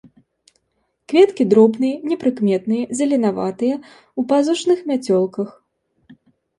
[1.13, 3.75] Кветкі дробныя, непрыкметныя, зеленаватыя,
[4.19, 5.49] у пазушных мяцёлках.